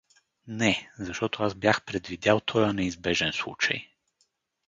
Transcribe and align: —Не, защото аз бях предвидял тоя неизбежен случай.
—Не, 0.61 0.91
защото 0.99 1.43
аз 1.43 1.55
бях 1.55 1.85
предвидял 1.85 2.39
тоя 2.39 2.73
неизбежен 2.73 3.33
случай. 3.33 3.87